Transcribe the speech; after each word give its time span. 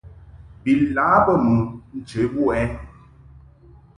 Bi 0.63 0.71
lâ 0.95 1.07
bə 1.25 1.33
mɨ 1.45 1.55
nche 1.97 2.21
wuʼ 2.33 2.49
ɛ? 2.61 2.63